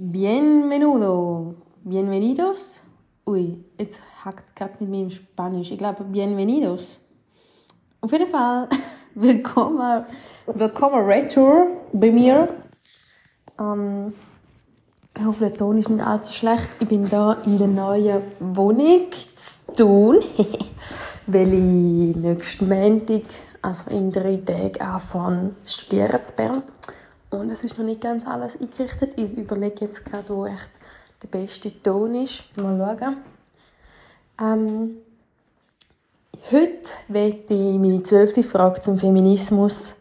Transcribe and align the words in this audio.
Bienvenido. 0.00 1.56
Bienvenidos. 1.82 2.82
Ui, 3.26 3.64
jetzt 3.80 3.98
hackt 4.24 4.44
es 4.44 4.54
gerade 4.54 4.74
mit 4.78 4.90
meinem 4.90 5.10
Spanisch. 5.10 5.72
Ich 5.72 5.78
glaube, 5.78 6.04
bienvenidos. 6.04 7.00
Auf 8.00 8.12
jeden 8.12 8.28
Fall, 8.28 8.68
willkommen, 9.16 10.06
willkommen 10.46 11.04
retour 11.04 11.66
bei 11.92 12.12
mir. 12.12 12.48
Ähm, 13.58 14.12
ich 15.16 15.24
hoffe, 15.24 15.48
der 15.48 15.54
Ton 15.54 15.78
ist 15.78 15.90
nicht 15.90 16.06
allzu 16.06 16.32
schlecht. 16.32 16.70
Ich 16.78 16.86
bin 16.86 17.08
da 17.08 17.32
in 17.44 17.58
der 17.58 17.66
neuen 17.66 18.22
Wohnung 18.38 19.10
zu 19.34 19.74
tun, 19.74 20.18
weil 21.26 21.52
ich 21.54 22.14
nächsten 22.14 22.68
Montag, 22.68 23.22
also 23.62 23.90
in 23.90 24.12
drei 24.12 24.36
Tagen, 24.36 24.80
anfange 24.80 25.56
zu 25.64 25.80
studieren 25.80 26.24
zu 26.24 26.32
Bern. 26.34 26.62
Und 27.30 27.50
es 27.50 27.62
ist 27.62 27.78
noch 27.78 27.84
nicht 27.84 28.00
ganz 28.00 28.26
alles 28.26 28.58
eingerichtet. 28.60 29.18
Ich 29.18 29.30
überlege 29.36 29.84
jetzt 29.84 30.04
gerade, 30.04 30.28
wo 30.30 30.46
echt 30.46 30.70
der 31.22 31.28
beste 31.28 31.82
Ton 31.82 32.14
ist. 32.14 32.44
Mal 32.56 32.98
schauen. 32.98 33.16
Ähm, 34.40 34.96
heute 36.50 36.90
werde 37.08 37.54
ich 37.54 37.78
meine 37.78 38.02
zwölfte 38.02 38.42
Frage 38.42 38.80
zum 38.80 38.98
Feminismus 38.98 39.94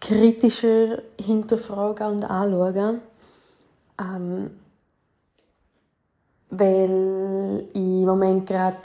kritischer 0.00 1.02
hinterfragen 1.18 2.16
und 2.16 2.24
anschauen. 2.24 3.00
Ähm, 3.98 4.50
weil 6.50 7.68
ich 7.72 7.80
im 7.80 8.06
Moment 8.06 8.46
gerade, 8.46 8.76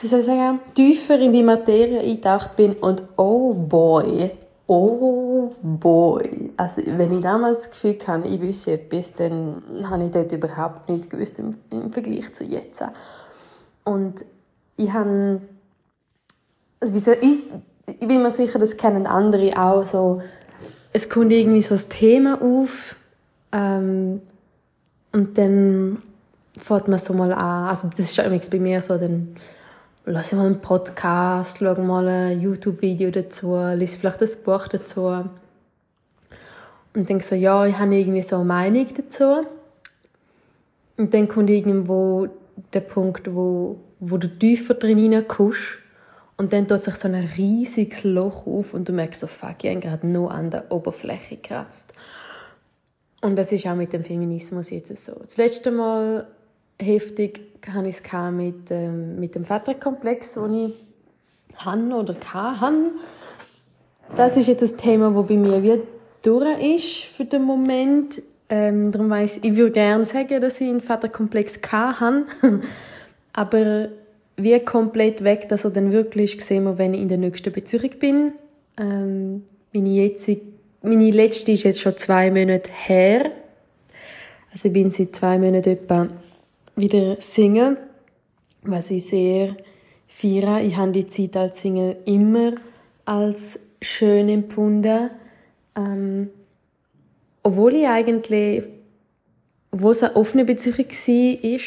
wie 0.00 0.06
soll 0.06 0.20
ich 0.20 0.26
sagen, 0.26 0.60
tiefer 0.74 1.18
in 1.18 1.32
die 1.32 1.42
Materie 1.42 2.00
eingetaucht 2.00 2.54
bin 2.56 2.74
und 2.74 3.02
oh 3.16 3.52
boy, 3.54 4.30
oh 4.68 5.54
boy. 5.62 6.52
Also, 6.56 6.82
wenn 6.84 7.12
ich 7.12 7.20
damals 7.20 7.58
das 7.58 7.70
Gefühl 7.70 7.98
hatte, 8.06 8.28
ich 8.28 8.40
wüsste 8.40 8.72
etwas, 8.72 9.12
dann 9.14 9.62
habe 9.90 10.04
ich 10.04 10.10
dort 10.12 10.30
überhaupt 10.30 10.88
nichts 10.88 11.08
gewusst 11.08 11.38
im, 11.40 11.56
im 11.70 11.92
Vergleich 11.92 12.32
zu 12.32 12.44
jetzt. 12.44 12.82
Und 13.84 14.24
ich 14.76 14.92
habe, 14.92 15.40
also 16.80 17.12
ich, 17.12 17.38
ich 17.86 18.06
bin 18.06 18.22
mir 18.22 18.30
sicher, 18.30 18.58
das 18.58 18.76
kennen 18.76 19.06
andere 19.06 19.58
auch 19.58 19.84
so, 19.84 20.22
es 20.92 21.08
kommt 21.08 21.32
irgendwie 21.32 21.62
so 21.62 21.74
das 21.74 21.88
Thema 21.88 22.40
auf 22.40 22.96
ähm, 23.52 24.20
und 25.12 25.38
dann 25.38 26.02
fährt 26.56 26.88
man 26.88 26.98
so 26.98 27.14
mal 27.14 27.32
an, 27.32 27.68
also 27.68 27.88
das 27.88 28.00
ist 28.00 28.16
schon 28.16 28.40
bei 28.50 28.58
mir 28.58 28.82
so, 28.82 28.98
dann 28.98 29.34
lass 30.04 30.32
mal 30.32 30.46
einen 30.46 30.60
Podcast, 30.60 31.58
schau 31.58 31.74
mal 31.80 32.08
ein 32.08 32.40
YouTube-Video 32.40 33.10
dazu, 33.10 33.56
lese 33.74 33.98
vielleicht 33.98 34.22
ein 34.22 34.44
Buch 34.44 34.68
dazu. 34.68 35.24
Und 36.94 37.08
denke 37.08 37.24
so, 37.24 37.34
ja, 37.34 37.66
ich 37.66 37.78
habe 37.78 37.94
irgendwie 37.94 38.22
so 38.22 38.36
eine 38.36 38.44
Meinung 38.44 38.86
dazu. 38.94 39.46
Und 40.96 41.14
dann 41.14 41.28
kommt 41.28 41.50
irgendwo 41.50 42.28
der 42.72 42.80
Punkt, 42.80 43.32
wo, 43.32 43.78
wo 44.00 44.16
du 44.16 44.28
tiefer 44.28 44.74
drin 44.74 44.98
hineinkommst. 44.98 45.78
Und 46.36 46.52
dann 46.52 46.68
tut 46.68 46.84
sich 46.84 46.94
so 46.94 47.08
ein 47.08 47.28
riesiges 47.36 48.04
Loch 48.04 48.46
auf 48.46 48.72
und 48.72 48.88
du 48.88 48.92
merkst 48.92 49.20
so, 49.20 49.26
fuck, 49.26 49.64
ich 49.64 49.70
habe 49.70 49.80
gerade 49.80 50.06
nur 50.06 50.30
an 50.30 50.50
der 50.50 50.70
Oberfläche 50.70 51.36
gekratzt. 51.36 51.92
Und 53.20 53.36
das 53.36 53.50
ist 53.50 53.66
auch 53.66 53.74
mit 53.74 53.92
dem 53.92 54.04
Feminismus 54.04 54.70
jetzt 54.70 54.96
so. 55.04 55.14
Das 55.14 55.36
letzte 55.36 55.72
Mal 55.72 56.26
heftig 56.80 57.40
hatte 57.66 57.88
ich 57.88 57.96
es 57.96 58.32
mit, 58.32 58.70
ähm, 58.70 59.18
mit 59.18 59.34
dem 59.34 59.44
Vaterkomplex, 59.44 60.34
den 60.34 60.54
ich 60.54 60.74
habe 61.56 61.94
oder 61.94 62.14
hatte. 62.32 62.90
Das 64.16 64.36
ist 64.36 64.48
jetzt 64.48 64.62
das 64.62 64.76
Thema, 64.76 65.10
das 65.10 65.26
bei 65.26 65.36
mir 65.36 65.62
wie 65.62 65.80
durch 66.22 66.76
ist 66.76 67.04
für 67.04 67.24
den 67.24 67.42
Moment. 67.42 68.22
Ähm, 68.48 68.92
darum 68.92 69.10
weiss, 69.10 69.38
ich 69.42 69.56
würde 69.56 69.72
gerne 69.72 70.06
sagen, 70.06 70.40
dass 70.40 70.60
ich 70.60 70.68
einen 70.68 70.80
Vaterkomplex 70.80 71.60
hatte. 71.60 72.24
Aber 73.32 73.88
wie 74.36 74.58
komplett 74.60 75.22
weg, 75.22 75.48
dass 75.48 75.64
er 75.64 75.70
dann 75.70 75.92
wirklich 75.92 76.42
sehen 76.42 76.64
wir, 76.64 76.78
wenn 76.78 76.94
ich 76.94 77.02
in 77.02 77.08
der 77.08 77.18
nächsten 77.18 77.52
Beziehung 77.52 77.90
bin. 78.00 78.32
Ähm, 78.78 79.44
meine, 79.72 79.88
jetzige, 79.90 80.40
meine 80.82 81.10
letzte 81.10 81.52
ist 81.52 81.64
jetzt 81.64 81.80
schon 81.80 81.96
zwei 81.98 82.30
Monate 82.30 82.70
her. 82.72 83.32
Also 84.52 84.68
ich 84.68 84.72
bin 84.72 84.92
seit 84.92 85.14
zwei 85.14 85.38
Monaten 85.38 85.68
etwa 85.68 86.08
wieder 86.78 87.16
singen, 87.20 87.76
was 88.62 88.90
ich 88.90 89.06
sehr 89.06 89.56
feiere. 90.06 90.62
Ich 90.62 90.76
habe 90.76 90.92
die 90.92 91.06
Zeit 91.06 91.36
als 91.36 91.60
Single 91.60 91.96
immer 92.04 92.52
als 93.04 93.58
schön 93.82 94.28
empfunden. 94.28 95.10
Ähm, 95.76 96.30
obwohl 97.42 97.74
ich 97.74 97.86
eigentlich, 97.86 98.64
wo 99.70 99.90
es 99.90 100.02
eine 100.02 100.16
offene 100.16 100.44
Beziehung 100.44 100.78
war, 100.78 101.60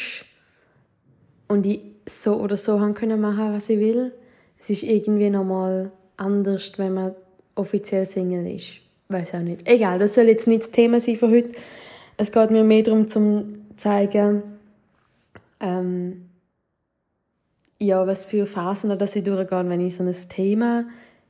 und 1.48 1.66
ich 1.66 1.80
so 2.06 2.36
oder 2.36 2.56
so 2.56 2.80
haben 2.80 2.94
können 2.94 3.20
machen, 3.20 3.54
was 3.54 3.68
ich 3.68 3.78
will, 3.78 4.12
es 4.58 4.70
ist 4.70 4.82
irgendwie 4.84 5.28
nochmal 5.28 5.90
anders, 6.16 6.72
wenn 6.78 6.94
man 6.94 7.14
offiziell 7.54 8.06
Single 8.06 8.46
ist. 8.54 8.78
Weiß 9.08 9.34
auch 9.34 9.40
nicht. 9.40 9.68
Egal, 9.68 9.98
das 9.98 10.14
soll 10.14 10.24
jetzt 10.24 10.46
nicht 10.46 10.62
das 10.62 10.70
Thema 10.70 11.00
sein 11.00 11.16
für 11.16 11.28
heute. 11.28 11.50
Es 12.16 12.32
geht 12.32 12.50
mir 12.50 12.64
mehr 12.64 12.82
darum, 12.82 13.06
zu 13.06 13.44
zeigen, 13.76 14.42
ähm, 15.62 16.28
ja, 17.78 18.06
was 18.06 18.24
für 18.24 18.46
Phasen 18.46 18.98
dass 18.98 19.16
ich 19.16 19.24
durchgehe, 19.24 19.68
wenn 19.68 19.80
ich 19.80 19.96
so 19.96 20.02
ein 20.02 20.14
Thema 20.28 20.84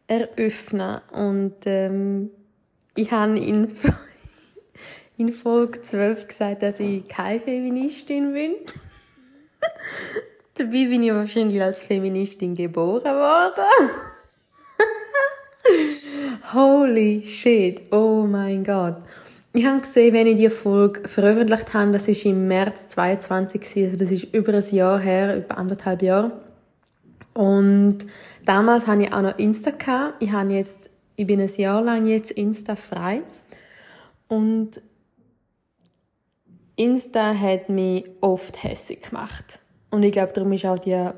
eröffne. 0.07 1.03
Und 1.13 1.55
ähm, 1.65 2.31
ich 2.97 3.11
habe 3.11 3.39
in, 3.39 3.69
in 5.17 5.33
Folge 5.33 5.83
12 5.83 6.29
gesagt, 6.29 6.63
dass 6.63 6.81
ich 6.81 7.07
keine 7.09 7.41
Feministin 7.41 8.33
bin. 8.33 8.55
Dabei 10.55 10.87
bin 10.87 11.03
ich 11.03 11.13
wahrscheinlich 11.13 11.63
als 11.63 11.83
Feministin 11.83 12.55
geboren 12.55 13.05
worden. 13.05 13.91
Holy 16.53 17.25
shit, 17.27 17.93
oh 17.93 18.27
mein 18.29 18.65
Gott. 18.65 18.97
Ich 19.55 19.67
habe 19.67 19.81
gesehen, 19.81 20.15
wenn 20.15 20.27
ich 20.27 20.39
die 20.39 20.49
Folge 20.49 21.07
veröffentlicht 21.07 21.75
habe, 21.75 21.93
das 21.93 22.09
ist 22.09 22.25
im 22.25 22.49
März 22.49 22.89
22, 22.89 23.85
also 23.85 23.97
das 23.97 24.11
ist 24.11 24.25
über 24.35 24.55
ein 24.55 24.75
Jahr 24.75 24.99
her, 24.99 25.37
über 25.37 25.59
anderthalb 25.59 26.01
Jahre. 26.01 26.33
Und 27.35 27.99
damals 28.47 28.87
hatte 28.87 29.03
ich 29.03 29.13
auch 29.13 29.21
noch 29.21 29.39
Insta 29.39 29.71
gehabt. 29.73 30.23
Ich 30.23 30.33
habe 30.33 30.55
jetzt, 30.55 30.89
ich 31.17 31.27
bin 31.27 31.39
ein 31.39 31.55
Jahr 31.55 31.83
lang 31.83 32.07
jetzt 32.07 32.31
Insta 32.31 32.77
frei. 32.77 33.23
Und 34.29 34.81
Insta 36.77 37.35
hat 37.35 37.69
mich 37.69 38.07
oft 38.23 38.63
hässlich 38.63 39.03
gemacht. 39.03 39.61
Und 39.91 40.03
ich 40.03 40.13
glaube, 40.13 40.33
darum 40.33 40.53
ist 40.53 40.65
auch 40.65 40.79
die 40.79 41.11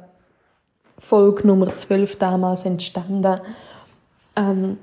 Folge 0.99 1.47
Nummer 1.47 1.77
12 1.77 2.17
damals 2.17 2.65
entstanden. 2.65 3.41
Ähm, 4.35 4.79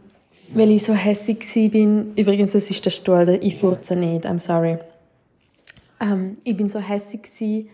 weil 0.54 0.72
ich 0.72 0.84
so 0.84 0.94
hässlich 0.94 1.72
bin. 1.72 2.14
Übrigens, 2.16 2.54
das 2.54 2.70
ist 2.70 2.86
der 2.86 2.92
Stuhl, 2.92 3.40
ich 3.42 3.58
furze 3.58 3.96
nicht, 3.96 4.26
I'm 4.26 4.40
sorry. 4.40 4.78
Ähm, 6.02 6.38
ich 6.44 6.56
bin 6.58 6.70
so 6.70 6.80
hässlich 6.80 7.70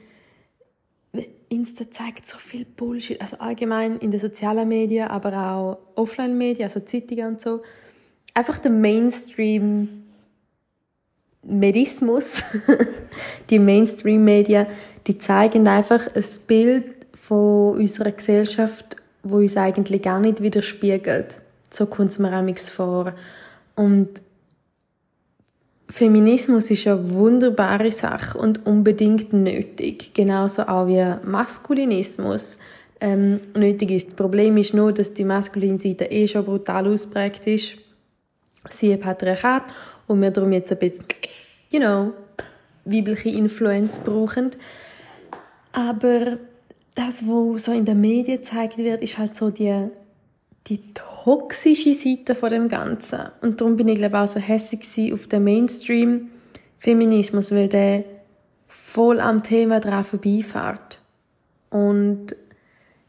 Insta 1.49 1.89
zeigt 1.89 2.27
so 2.27 2.37
viel 2.37 2.65
Bullshit, 2.65 3.21
also 3.21 3.37
allgemein 3.37 3.99
in 3.99 4.11
den 4.11 4.19
sozialen 4.19 4.67
Medien, 4.67 5.07
aber 5.07 5.33
auch 5.33 5.77
Offline-Medien, 5.95 6.67
also 6.67 6.81
Zeitungen 6.81 7.27
und 7.27 7.41
so. 7.41 7.61
Einfach 8.33 8.57
der 8.57 8.71
Mainstream 8.71 10.03
Medismus, 11.43 12.43
die 13.49 13.59
Mainstream-Medien, 13.59 14.67
die 15.07 15.17
zeigen 15.17 15.67
einfach 15.67 16.07
ein 16.13 16.25
Bild 16.47 17.07
von 17.13 17.77
unserer 17.77 18.11
Gesellschaft, 18.11 18.97
wo 19.23 19.37
uns 19.37 19.55
eigentlich 19.55 20.01
gar 20.01 20.19
nicht 20.19 20.43
widerspiegelt. 20.43 21.39
So 21.69 21.85
kommt 21.85 22.11
es 22.11 22.19
mir 22.19 22.31
amigs 22.31 22.69
vor. 22.69 23.13
Und 23.75 24.21
Feminismus 25.89 26.69
ist 26.69 26.87
eine 26.87 27.11
wunderbare 27.11 27.91
Sache 27.91 28.37
und 28.37 28.65
unbedingt 28.65 29.31
nötig. 29.33 30.13
Genauso 30.13 30.63
auch 30.63 30.87
wie 30.87 31.03
Maskulinismus 31.25 32.57
ähm, 32.99 33.39
nötig 33.55 33.91
ist. 33.91 34.07
Das 34.07 34.13
Problem 34.15 34.57
ist 34.57 34.73
nur, 34.73 34.91
dass 34.91 35.13
die 35.13 35.23
maskuline 35.23 35.79
Seite 35.79 36.05
eh 36.05 36.27
schon 36.27 36.45
brutal 36.45 36.87
ausprägt 36.87 37.47
ist. 37.47 37.77
Siehe 38.69 38.97
Patriarchat 38.97 39.63
und 40.07 40.21
wir 40.21 40.31
darum 40.31 40.51
jetzt 40.51 40.71
ein 40.71 40.79
bisschen, 40.79 41.05
you 41.69 41.79
know, 41.79 42.13
weibliche 42.83 43.29
Influenz 43.29 43.99
brauchen. 43.99 44.51
Aber 45.71 46.37
das, 46.95 47.23
was 47.25 47.65
so 47.65 47.71
in 47.71 47.85
den 47.85 48.01
Medien 48.01 48.41
gezeigt 48.41 48.77
wird, 48.77 49.03
ist 49.03 49.17
halt 49.17 49.35
so 49.35 49.51
die 49.51 49.89
die 50.67 50.93
toxische 51.27 51.93
Seite 51.93 52.33
von 52.35 52.49
dem 52.49 52.69
Ganzen. 52.69 53.19
Und 53.41 53.59
darum 53.59 53.75
bin 53.75 53.89
ich 53.89 53.97
glaube 53.97 54.17
auch 54.17 54.27
so 54.27 54.39
hässlich 54.39 55.11
auf 55.11 55.27
den 55.27 55.43
Mainstream-Feminismus, 55.43 57.51
weil 57.51 57.67
der 57.67 58.05
voll 58.69 59.19
am 59.19 59.43
Thema 59.43 59.81
dran 59.81 60.05
vorbeifährt. 60.05 61.01
Und 61.69 62.27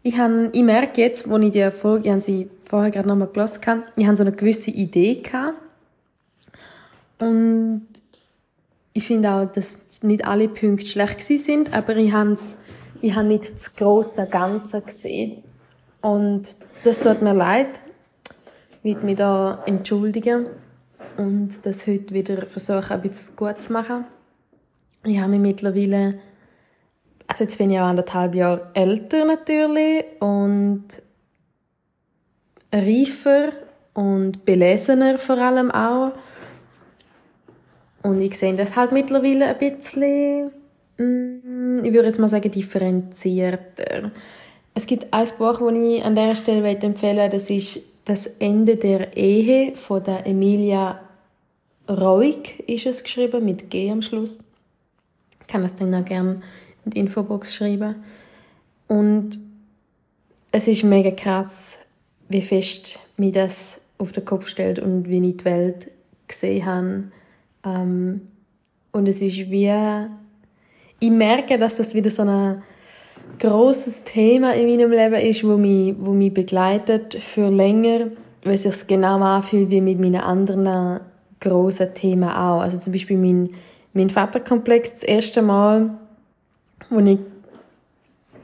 ich, 0.03 0.19
habe, 0.19 0.51
ich 0.53 0.65
merke 0.65 1.01
jetzt, 1.01 1.31
wo 1.31 1.39
ich 1.39 1.53
die 1.53 1.71
Folge, 1.71 2.07
ich 2.07 2.11
habe 2.11 2.21
sie 2.21 2.51
vorher 2.65 2.91
gerade 2.91 3.07
nochmal 3.07 3.29
gelesen, 3.29 3.85
ich 3.95 4.07
habe 4.07 4.17
so 4.17 4.25
eine 4.25 4.33
gewisse 4.33 4.73
Idee 4.73 5.23
gehabt. 5.23 5.63
Und 7.21 7.87
ich 8.95 9.07
finde 9.07 9.31
auch, 9.31 9.47
dass 9.47 9.79
nicht 10.03 10.25
alle 10.25 10.49
Punkte 10.49 10.89
schlecht 10.89 11.21
sind, 11.21 11.73
aber 11.73 11.95
ich 11.95 12.13
habe 12.13 12.37
ich 13.01 13.15
habe 13.15 13.29
nicht 13.29 13.55
das 13.55 13.77
große 13.77 14.27
Ganze 14.27 14.81
gesehen. 14.81 15.45
Und 16.01 16.57
das 16.83 16.99
tut 16.99 17.23
mir 17.23 17.35
leid. 17.35 17.69
Will 18.89 18.97
mich 19.03 19.17
da 19.17 19.63
entschuldigen 19.67 20.47
und 21.19 21.51
das 21.65 21.87
heute 21.87 22.15
wieder 22.15 22.47
versuchen, 22.47 22.91
ein 22.91 23.03
bisschen 23.03 23.37
gut 23.37 23.61
zu 23.61 23.71
machen. 23.71 24.07
Ich 25.05 25.19
habe 25.19 25.33
mich 25.33 25.41
mittlerweile, 25.41 26.21
also 27.27 27.45
jetzt 27.45 27.59
bin 27.59 27.71
ich 27.71 27.79
auch 27.79 27.85
anderthalb 27.85 28.35
Jahre 28.35 28.71
älter 28.73 29.27
natürlich 29.27 30.07
und 30.21 30.85
reifer 32.73 33.53
und 33.93 34.47
belesener 34.47 35.19
vor 35.19 35.37
allem 35.37 35.71
auch. 35.71 36.13
Und 38.03 38.23
ich 38.23 38.39
sehe 38.39 38.55
das 38.55 38.75
halt 38.75 38.93
mittlerweile 38.93 39.49
ein 39.49 39.59
bisschen, 39.59 40.51
mm, 40.97 41.85
ich 41.85 41.93
würde 41.93 42.09
jetzt 42.09 42.21
mal 42.21 42.29
sagen, 42.29 42.51
differenzierter. 42.51 44.13
Es 44.75 44.87
gibt 44.87 45.13
ein 45.13 45.29
Buch, 45.37 45.59
das 45.59 45.75
ich 45.75 46.03
an 46.03 46.15
dieser 46.15 46.37
Stelle 46.37 46.67
empfehlen 46.67 47.17
möchte, 47.17 47.37
das 47.37 47.51
ist 47.51 47.98
«Das 48.09 48.27
Ende 48.27 48.77
der 48.77 49.19
Ehe» 49.19 49.77
von 49.77 50.03
der 50.03 50.27
Emilia 50.27 50.99
Roig 51.91 52.59
ist 52.67 52.87
es 52.87 53.03
geschrieben, 53.03 53.45
mit 53.45 53.69
G 53.69 53.91
am 53.91 54.01
Schluss. 54.01 54.43
Ich 55.43 55.47
kann 55.47 55.61
das 55.61 55.75
dann 55.75 55.95
auch 55.95 56.07
gerne 56.07 56.41
in 56.87 56.91
die 56.91 57.01
Infobox 57.01 57.55
schreiben. 57.55 57.97
Und 58.87 59.39
es 60.53 60.67
ist 60.69 60.85
mega 60.85 61.11
krass, 61.11 61.77
wie 62.31 62.41
fest 62.41 62.99
mir 63.19 63.31
das 63.31 63.79
auf 63.99 64.13
den 64.13 64.25
Kopf 64.25 64.49
stellt 64.49 64.79
und 64.79 65.07
wie 65.07 65.29
ich 65.29 65.37
die 65.37 65.45
Welt 65.45 65.91
gesehen 66.27 66.65
habe. 66.65 67.05
Ähm, 67.63 68.23
und 68.91 69.07
es 69.07 69.21
ist 69.21 69.51
wie, 69.51 69.71
ich 70.99 71.11
merke, 71.11 71.59
dass 71.59 71.77
das 71.77 71.95
wieder 71.95 72.11
so 72.11 72.23
ein 72.23 72.63
großes 73.39 74.05
Thema 74.05 74.55
in 74.55 74.67
meinem 74.67 74.91
Leben 74.91 75.15
ist, 75.15 75.47
wo 75.47 75.57
mich, 75.57 75.95
wo 75.99 76.13
mich 76.13 76.33
begleitet 76.33 77.15
für 77.15 77.49
länger, 77.49 78.09
weil 78.45 78.55
es 78.55 78.63
sich 78.63 78.87
genau 78.87 79.21
anfühlt 79.21 79.71
wie 79.71 79.81
mit 79.81 79.99
meinen 79.99 80.21
anderen 80.21 81.01
großen 81.41 81.95
Themen 81.95 82.29
auch. 82.29 82.61
Also 82.61 82.79
zum 82.79 82.93
Beispiel 82.93 83.17
mein, 83.17 83.51
mein 83.93 84.11
Vaterkomplex, 84.11 84.95
das 84.95 85.03
erste 85.03 85.43
Mal, 85.43 85.91
wo 86.91 87.01
ich, 87.01 87.19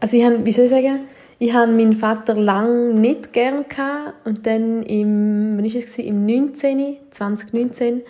also 0.01 0.17
ich 0.17 0.25
habe, 0.25 0.45
wie 0.45 0.53
soll 0.53 0.65
ich 0.65 0.71
sagen, 0.71 1.01
ich 1.39 1.53
habe 1.53 1.73
meinen 1.73 1.95
Vater 1.95 2.35
lang 2.35 3.01
nicht 3.01 3.33
gern 3.33 3.65
gehabt 3.69 4.15
und 4.25 4.47
dann 4.47 4.83
im, 4.85 5.57
wann 5.57 5.65
ist 5.65 5.77
es 5.77 5.99
im 5.99 6.25
19, 6.27 6.97
2019, 7.11 8.03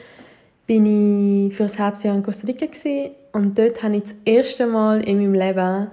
bin 0.66 1.46
ich 1.46 1.54
für 1.54 1.64
ein 1.64 1.78
halbes 1.78 2.02
Jahr 2.02 2.14
in 2.14 2.22
Costa 2.22 2.46
Rica 2.46 2.66
gewesen, 2.66 3.10
und 3.34 3.58
dort 3.58 3.82
habe 3.82 3.96
ich 3.96 4.04
das 4.04 4.14
erste 4.24 4.66
Mal 4.66 5.00
in 5.00 5.18
meinem 5.18 5.34
Leben, 5.34 5.88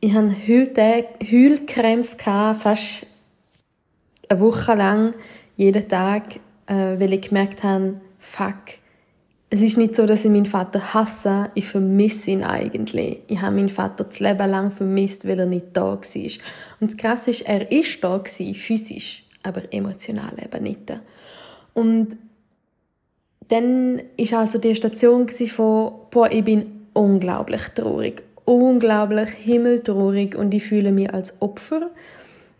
ich 0.00 0.14
hatte 0.14 1.04
Heulkrämpfe 1.30 2.16
fast 2.58 3.06
eine 4.28 4.40
Woche 4.40 4.74
lang, 4.74 5.14
jeden 5.56 5.88
Tag, 5.88 6.36
äh, 6.66 6.98
weil 6.98 7.12
ich 7.12 7.28
gemerkt 7.28 7.62
habe, 7.62 8.00
fuck, 8.18 8.78
es 9.52 9.60
ist 9.60 9.76
nicht 9.76 9.96
so, 9.96 10.06
dass 10.06 10.24
ich 10.24 10.30
meinen 10.30 10.46
Vater 10.46 10.94
hasse, 10.94 11.50
ich 11.54 11.66
vermisse 11.66 12.30
ihn 12.30 12.44
eigentlich. 12.44 13.18
Ich 13.26 13.40
habe 13.40 13.56
meinen 13.56 13.68
Vater 13.68 14.04
das 14.04 14.20
Leben 14.20 14.48
lang 14.48 14.70
vermisst, 14.70 15.26
weil 15.26 15.40
er 15.40 15.46
nicht 15.46 15.66
da 15.72 15.82
war. 15.82 15.96
Und 16.80 16.92
das 16.92 16.96
Krasse 16.96 17.30
ist, 17.30 17.42
er 17.42 17.70
ist 17.70 18.02
da 18.02 18.22
physisch, 18.24 19.24
aber 19.42 19.62
emotional 19.72 20.34
eben 20.40 20.62
nicht. 20.62 20.92
Und 21.74 22.16
dann 23.48 24.00
ist 24.16 24.32
also 24.32 24.58
die 24.58 24.76
Station 24.76 25.28
von, 25.28 25.92
boah, 26.12 26.30
ich 26.30 26.44
bin 26.44 26.86
unglaublich 26.92 27.62
traurig, 27.74 28.22
unglaublich 28.44 29.30
himmeltraurig 29.30 30.34
und 30.36 30.52
ich 30.52 30.64
fühle 30.64 30.92
mich 30.92 31.12
als 31.12 31.34
Opfer. 31.40 31.90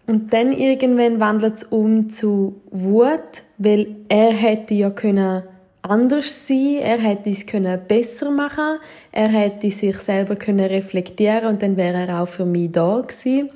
Und 0.07 0.33
dann 0.33 0.53
irgendwann 0.53 1.21
wandelt 1.21 1.55
es 1.55 1.65
um 1.65 2.11
zu 2.11 2.61
Wut, 2.71 3.43
weil 3.59 3.97
er 4.09 4.33
hätte 4.33 4.75
ja 4.75 4.91
können 4.91 5.43
anders 5.83 6.47
sein, 6.47 6.79
er 6.83 6.99
hätte 6.99 7.31
es 7.31 7.47
können 7.47 7.81
besser 7.87 8.31
machen, 8.31 8.79
er 9.13 9.29
hätte 9.29 9.71
sich 9.71 9.97
selber 9.99 10.37
können 10.37 10.67
reflektieren 10.67 11.47
und 11.47 11.63
dann 11.63 11.77
wäre 11.77 12.07
er 12.07 12.23
auch 12.23 12.29
für 12.29 12.45
mich 12.45 12.73
da 12.73 13.01
gewesen. 13.01 13.51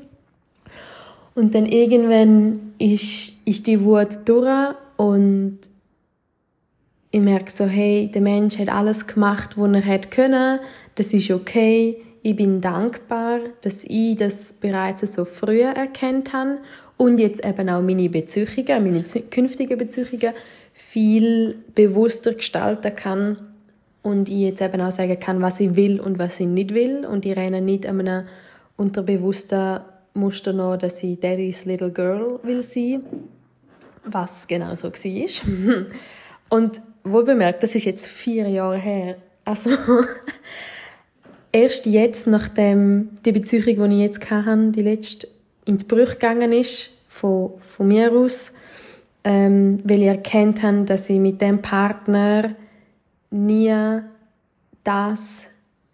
Und 1.35 1.55
dann 1.55 1.67
irgendwann 1.67 2.75
ist, 2.79 3.33
ist 3.45 3.67
die 3.67 3.83
Wut 3.83 4.21
durch 4.25 4.75
und 4.97 5.59
ich 7.11 7.21
merke 7.21 7.51
so, 7.51 7.67
hey, 7.67 8.11
der 8.13 8.23
Mensch 8.23 8.59
hat 8.59 8.69
alles 8.69 9.07
gemacht, 9.07 9.57
was 9.57 9.73
er 9.73 9.83
hätte 9.83 10.09
können, 10.09 10.61
das 10.95 11.13
ist 11.13 11.31
okay, 11.31 11.97
ich 12.27 12.37
bin 12.37 12.63
dankbar, 12.63 13.41
dass 13.61 13.85
ich 13.85 14.17
das 14.17 14.55
bereits 14.55 15.03
so 15.13 15.27
früh 15.27 15.61
erkannt 15.61 16.33
habe 16.33 16.57
und 16.97 17.19
jetzt 17.19 17.45
eben 17.45 17.69
auch 17.69 17.83
meine 17.83 18.09
Beziehungen, 18.09 18.83
meine 18.83 19.05
künftigen 19.31 19.77
Beziehungen 19.77 20.33
viel 20.73 21.57
bewusster 21.75 22.33
gestalten 22.33 22.97
kann 22.97 23.37
und 24.03 24.31
ich 24.31 24.41
jetzt 24.41 24.63
eben 24.63 24.81
auch 24.81 24.91
sagen 24.91 25.21
kann, 25.21 25.43
was 25.43 25.61
ich 25.61 25.77
will 25.77 26.01
und 26.01 26.19
was 26.19 26.41
ich 26.41 26.47
nicht 26.47 26.73
will 26.73 27.05
und 27.05 27.27
ich 27.27 27.37
renne 27.37 27.61
nicht 27.61 27.85
an 27.85 28.01
einem 28.01 28.27
unterbewussten 28.79 29.81
Muster 30.15 30.55
noch, 30.55 30.79
dass 30.79 31.03
ich 31.03 31.21
Daddy's 31.21 31.67
Little 31.67 31.91
Girl 31.91 32.41
will 32.43 32.63
sein, 32.63 33.03
was 34.03 34.49
genau 34.49 34.75
so 34.75 34.89
war. 34.89 35.85
und 36.49 36.81
wohl 37.05 37.25
bemerkt, 37.25 37.63
das 37.63 37.75
ist 37.75 37.85
jetzt 37.85 38.07
vier 38.07 38.49
Jahre 38.49 38.79
her. 38.79 39.17
Also 39.45 39.73
erst 41.55 41.87
jetzt, 41.87 42.27
nachdem 42.27 43.11
die 43.25 43.33
Beziehung, 43.33 43.89
die 43.91 43.97
ich 43.97 44.03
jetzt 44.03 44.31
hatte, 44.31 44.73
die 44.73 44.83
letzte 44.83 45.29
ins 45.65 45.85
Bruch 45.85 46.11
gegangen 46.11 46.53
ist, 46.53 46.91
von, 47.09 47.53
von 47.61 47.89
mir 47.89 48.13
aus, 48.13 48.53
ähm, 49.23 49.81
weil 49.85 50.03
ich 50.03 50.09
erkannt 50.09 50.63
habe, 50.63 50.83
dass 50.83 51.09
ich 51.09 51.21
mit 51.21 51.41
dem 51.41 51.63
Partner 51.63 52.57
nie 53.31 53.73
das 54.83 55.47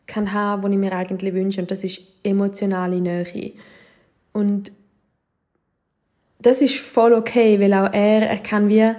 kann 0.07 0.33
haben, 0.33 0.62
was 0.62 0.71
ich 0.73 0.79
mir 0.79 0.93
eigentlich 0.93 1.35
wünsche. 1.35 1.61
Und 1.61 1.71
das 1.71 1.85
ist 1.85 2.01
emotionale 2.25 3.01
Nähe. 3.01 3.53
Und 4.33 4.73
das 6.41 6.62
ist 6.62 6.77
voll 6.77 7.12
okay, 7.12 7.61
weil 7.61 7.75
auch 7.75 7.93
er, 7.93 8.31
er 8.31 8.39
kann 8.39 8.69
wie, 8.69 8.93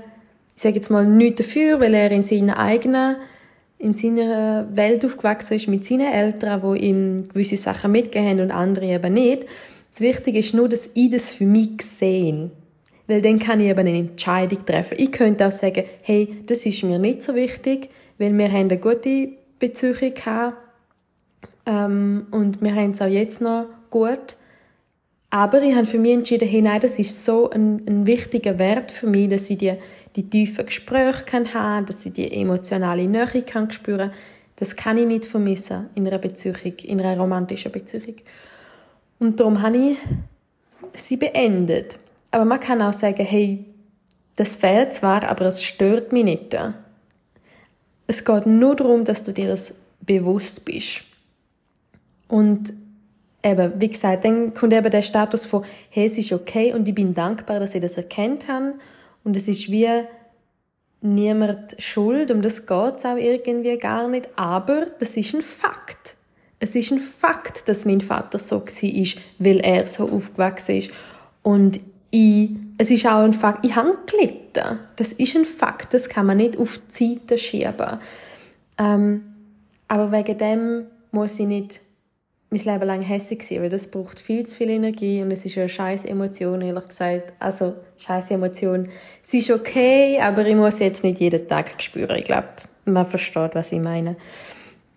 ich 0.56 0.62
sage 0.62 0.75
jetzt 0.75 0.92
mal, 0.92 1.08
nichts 1.08 1.42
dafür, 1.42 1.80
weil 1.80 1.96
er 1.96 2.12
in 2.12 2.24
seiner 2.24 2.60
eigenen 2.60 3.16
in 3.81 3.95
seiner 3.95 4.68
Welt 4.75 5.04
aufgewachsen 5.04 5.55
ist 5.55 5.67
mit 5.67 5.86
seinen 5.86 6.12
Eltern, 6.13 6.62
die 6.62 6.86
ihm 6.86 7.29
gewisse 7.29 7.58
Sachen 7.58 7.91
mitgegeben 7.91 8.29
haben 8.29 8.39
und 8.41 8.51
andere 8.51 8.86
eben 8.86 9.13
nicht. 9.13 9.46
Das 9.91 10.01
Wichtige 10.01 10.39
ist 10.39 10.53
nur, 10.53 10.70
dass 10.70 10.89
ich 10.94 11.10
das 11.10 11.32
für 11.32 11.46
mich 11.46 11.82
sehe. 11.82 12.51
Weil 13.08 13.22
dann 13.22 13.39
kann 13.39 13.60
ich 13.60 13.67
eben 13.67 13.79
eine 13.79 13.98
Entscheidung 13.98 14.65
treffen. 14.65 14.98
Ich 15.00 15.12
könnte 15.12 15.48
auch 15.48 15.51
sagen, 15.51 15.84
hey, 16.03 16.29
das 16.46 16.65
ist 16.65 16.84
mir 16.84 17.00
nicht 17.00 17.24
so 17.24 17.34
wichtig, 17.34 17.89
weil 18.20 18.38
wir 18.38 18.51
haben 18.51 18.70
eine 18.70 18.77
gute 18.77 19.29
Beziehung 19.60 20.13
gehabt 20.13 20.58
ähm, 21.65 22.27
und 22.29 22.62
wir 22.62 22.75
haben 22.75 22.91
es 22.91 23.01
auch 23.01 23.08
jetzt 23.08 23.41
noch 23.41 23.65
gut. 23.89 24.38
Aber 25.32 25.62
ich 25.63 25.74
habe 25.74 25.88
für 25.88 25.98
mich 25.98 26.13
entschieden, 26.13 26.48
hey, 26.48 26.62
nein, 26.62 26.82
das 26.82 27.00
ist 27.00 27.25
so 27.25 27.50
ein, 27.50 27.82
ein 27.88 28.05
wichtiger 28.05 28.60
Wert 28.60 28.91
für 28.91 29.08
mich, 29.08 29.29
dass 29.29 29.50
ich 29.50 29.58
die 29.58 29.74
die 30.15 30.30
tiefen 30.30 30.65
Gespräche 30.65 31.24
kann 31.25 31.53
haben, 31.53 31.86
dass 31.86 32.06
ich 32.06 32.13
die 32.13 32.32
emotionale 32.32 33.08
Nähe 33.08 33.44
kann 33.44 33.72
spüren. 33.72 34.12
Das 34.58 34.75
kann 34.75 34.98
ich 34.98 35.08
nicht 35.08 35.25
vermissen 35.25 35.89
in 35.96 36.08
einer 36.08 36.20
Beziehung, 36.20 36.56
in 36.84 37.00
einer 37.00 37.20
romantischen 37.20 37.72
Beziehung. 37.72 38.15
Und 39.20 39.39
darum 39.39 39.62
habe 39.62 39.77
ich 39.77 39.98
sie 40.94 41.18
beendet. 41.18 41.98
Aber 42.32 42.46
man 42.46 42.60
kann 42.60 42.82
auch 42.82 42.94
sagen, 42.94 43.25
hey, 43.25 43.65
das 44.36 44.56
fehlt 44.56 44.94
zwar, 44.94 45.24
aber 45.24 45.46
es 45.46 45.63
stört 45.63 46.12
mich 46.12 46.24
nicht. 46.24 46.56
Es 48.08 48.25
geht 48.25 48.46
nur 48.46 48.75
darum, 48.75 49.06
dass 49.06 49.24
du 49.24 49.32
dir 49.32 49.48
das 49.48 49.74
bewusst 50.01 50.65
bist. 50.65 51.01
Und 52.27 52.74
eben, 53.44 53.74
wie 53.80 53.89
gesagt, 53.89 54.25
dann 54.25 54.53
kommt 54.53 54.74
eben 54.74 54.91
der 54.91 55.01
Status 55.01 55.46
von, 55.46 55.65
hey, 55.89 56.06
es 56.06 56.18
ist 56.18 56.32
okay 56.32 56.74
und 56.74 56.88
ich 56.88 56.96
bin 56.96 57.13
dankbar, 57.13 57.60
dass 57.60 57.75
ich 57.75 57.82
das 57.82 57.98
erkannt 57.98 58.48
habe 58.48 58.74
und 59.24 59.38
es 59.38 59.48
ist 59.48 59.72
wie 59.72 59.88
niemand 61.01 61.75
schuld, 61.80 62.32
um 62.32 62.42
das 62.42 62.66
geht 62.66 62.96
es 62.98 63.06
auch 63.06 63.18
irgendwie 63.18 63.78
gar 63.78 64.08
nicht. 64.08 64.30
Aber 64.36 64.88
das 65.00 65.18
ist 65.18 65.34
ein 65.34 65.42
Fakt. 65.42 66.16
Es 66.60 66.75
ist 66.75 66.92
ein 66.92 67.00
Fakt, 67.00 67.68
dass 67.68 67.86
mein 67.86 68.01
Vater 68.01 68.38
so 68.38 68.62
war, 68.62 69.22
weil 69.40 69.60
er 69.62 69.88
so 69.88 70.08
aufgewachsen 70.10 70.78
ist. 70.78 70.92
Und 71.42 71.80
ich, 72.12 72.51
es 72.78 72.92
ist 72.92 73.06
auch 73.08 73.24
ein 73.24 73.34
Fakt, 73.34 73.66
ich 73.66 73.75
habe 73.75 73.98
gelitten. 74.06 74.80
Das 74.96 75.12
ist 75.13 75.36
ein 75.36 75.46
Fakt, 75.46 75.94
das 75.94 76.08
kann 76.08 76.28
man 76.28 76.38
nicht 76.38 76.58
auf 76.58 76.80
die 76.80 77.16
Seite 77.16 77.38
schieben. 77.38 77.98
Ähm, 78.78 79.24
aber 79.88 80.12
wegen 80.12 80.38
dem 80.38 80.86
muss 81.12 81.40
ich 81.40 81.48
nicht 81.48 81.82
mein 82.53 82.65
Leben 82.65 82.86
lang 82.86 83.01
hässlich 83.01 83.43
sein, 83.43 83.62
weil 83.62 83.70
das 83.70 83.88
braucht 83.88 84.20
viel 84.20 84.46
zu 84.46 84.58
viel 84.58 84.70
Energie 84.70 85.22
und 85.22 85.31
es 85.31 85.46
ist 85.46 85.58
eine 85.58 85.70
scheiß 85.70 86.03
Emotion, 86.03 86.62
ehrlich 86.62 86.86
gesagt. 86.89 87.31
Also, 87.39 87.75
scheiß 87.98 88.31
Emotion. 88.31 88.89
Es 89.24 89.34
ist 89.34 89.51
okay, 89.51 90.20
aber 90.20 90.46
ich 90.46 90.55
muss 90.55 90.79
jetzt 90.79 91.01
nicht 91.01 91.22
jeden 91.22 91.48
Tag 91.48 91.81
spüren. 91.81 92.17
Ich 92.17 92.25
glaube, 92.25 92.50
man 92.84 93.08
versteht, 93.08 93.55
was 93.55 93.72
ich 93.72 93.79
meine. 93.79 94.17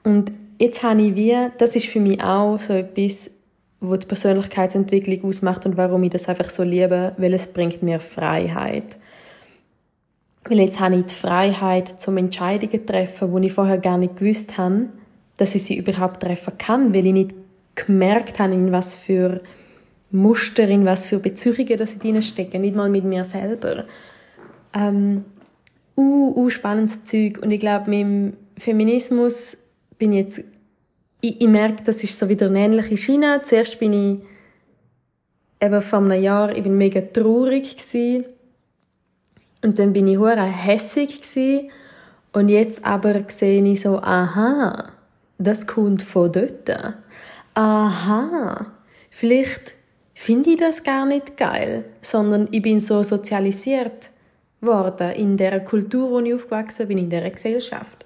Und 0.03 0.33
jetzt 0.59 0.83
habe 0.83 1.01
ich 1.01 1.15
wie, 1.15 1.37
das 1.57 1.77
ist 1.77 1.87
für 1.87 2.01
mich 2.01 2.21
auch 2.21 2.59
so 2.59 2.73
etwas, 2.73 3.31
was 3.79 3.99
die 4.01 4.07
Persönlichkeitsentwicklung 4.07 5.25
ausmacht 5.25 5.65
und 5.65 5.77
warum 5.77 6.03
ich 6.03 6.11
das 6.11 6.29
einfach 6.29 6.51
so 6.51 6.65
liebe, 6.65 7.13
weil 7.19 7.35
es 7.35 7.47
bringt 7.47 7.85
mir 7.85 8.01
Freiheit. 8.01 8.97
Weil 10.49 10.59
jetzt 10.59 10.81
habe 10.81 10.97
ich 10.97 11.07
die 11.07 11.15
Freiheit 11.15 12.01
zum 12.01 12.17
Entscheidungen 12.17 12.81
zu 12.81 12.85
treffen, 12.85 13.31
wo 13.31 13.39
ich 13.39 13.53
vorher 13.53 13.79
gar 13.79 13.97
nicht 13.97 14.17
gewusst 14.17 14.59
habe, 14.59 14.89
dass 15.37 15.55
ich 15.55 15.63
sie 15.63 15.77
überhaupt 15.77 16.21
treffen 16.21 16.59
kann, 16.59 16.93
weil 16.93 17.07
ich 17.07 17.13
nicht 17.13 17.44
gemerkt 17.75 18.39
habe, 18.39 18.55
in 18.55 18.73
was 18.73 18.95
für 18.95 19.41
Muster, 20.11 20.69
in 20.69 20.85
was 20.85 21.07
für 21.07 21.19
Beziehungen 21.19 21.77
dass 21.77 21.93
ich 21.93 21.99
drin 21.99 22.23
stecke, 22.23 22.59
nicht 22.59 22.77
mal 22.77 22.89
mit 22.89 23.05
mir 23.05 23.25
selber. 23.25 23.85
Ähm, 24.73 25.25
uh, 25.97 26.33
uh, 26.37 26.51
spannendes 26.51 27.03
Zeug. 27.05 27.39
Und 27.43 27.51
ich 27.51 27.61
glaube, 27.61 27.91
mit 27.91 28.01
dem 28.01 28.37
Feminismus 28.57 29.57
bin 29.99 30.13
ich 30.13 30.19
jetzt, 30.19 30.45
ich, 31.21 31.41
ich 31.41 31.49
merke, 31.49 31.83
das 31.85 32.03
ist 32.05 32.19
so 32.19 32.29
wieder 32.29 32.47
eine 32.47 32.61
ähnliche 32.61 32.97
Schiene. 32.97 33.43
Zuerst 33.43 33.79
bin 33.81 33.93
ich 33.93 34.19
eben 35.61 35.83
vor 35.83 35.99
einem 36.01 36.23
Jahr, 36.23 36.55
ich 36.55 36.63
bin 36.63 36.77
mega 36.77 37.01
traurig 37.01 37.77
gewesen. 37.77 38.27
Und 39.63 39.79
dann 39.79 39.93
bin 39.93 40.07
ich 40.07 40.19
hure 40.19 40.43
hässig 40.43 41.23
gewesen. 41.23 41.71
Und 42.33 42.49
jetzt 42.49 42.85
aber 42.85 43.25
sehe 43.29 43.65
ich 43.65 43.81
so, 43.81 43.99
aha, 43.99 44.91
das 45.39 45.67
kommt 45.67 46.03
von 46.03 46.31
dort. 46.31 46.69
Aha, 47.55 48.67
vielleicht 49.11 49.75
finde 50.15 50.51
ich 50.51 50.57
das 50.59 50.83
gar 50.83 51.07
nicht 51.07 51.37
geil, 51.37 51.85
sondern 52.03 52.49
ich 52.51 52.63
bin 52.63 52.81
so 52.81 53.03
sozialisiert 53.03 54.11
worden 54.61 55.13
in 55.13 55.37
der 55.37 55.61
Kultur, 55.61 56.11
wo 56.11 56.21
ich 56.21 56.35
aufgewachsen 56.35 56.89
bin, 56.89 56.99
in 56.99 57.11
der 57.11 57.31
Gesellschaft. 57.31 58.05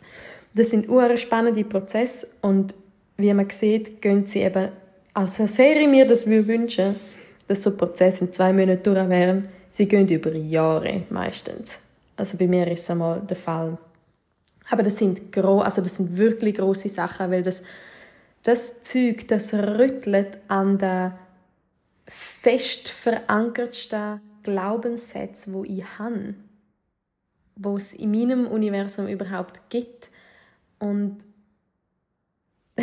Das 0.55 0.71
sind 0.71 0.89
spannende 1.19 1.65
Prozesse 1.65 2.27
und 2.43 2.75
wie 3.17 3.33
man 3.33 3.49
sieht, 3.51 4.03
gehen 4.03 4.27
sie 4.27 4.41
eben, 4.41 4.69
also 5.15 5.47
sehr 5.47 5.81
ich 5.81 5.89
mir 5.89 6.07
das 6.07 6.27
wünschen, 6.27 6.97
dass 7.47 7.63
so 7.63 7.77
Prozesse 7.77 8.27
in 8.27 8.33
zwei 8.33 8.53
Monaten 8.53 8.83
durch 8.83 9.09
wären, 9.09 9.49
sie 9.71 9.89
gehen 9.89 10.09
über 10.09 10.33
Jahre 10.33 11.03
meistens. 11.11 11.79
Also 12.17 12.37
bei 12.37 12.47
mir 12.47 12.71
ist 12.71 12.83
es 12.83 12.91
einmal 12.91 13.21
der 13.21 13.37
Fall. 13.37 13.79
Aber 14.71 14.83
das 14.83 14.99
sind 14.99 15.33
gro 15.33 15.61
also 15.61 15.81
das 15.81 15.97
sind 15.97 16.17
wirklich 16.17 16.57
große 16.57 16.89
Sachen, 16.89 17.31
weil 17.31 17.43
das 17.43 17.63
das 18.49 18.81
Zeug, 18.81 19.29
das 19.29 19.53
rüttelt 19.53 20.39
an 20.49 20.79
der 20.79 21.19
fest 22.07 22.89
verankertsten 22.89 24.23
Glaubenssätze, 24.43 25.53
wo 25.53 25.65
ich 25.65 25.85
habe, 25.99 26.35
wo 27.57 27.77
es 27.77 27.93
in 27.93 28.11
meinem 28.11 28.47
Universum 28.47 29.07
überhaupt 29.07 29.69
gibt. 29.69 30.09
Und 30.79 31.19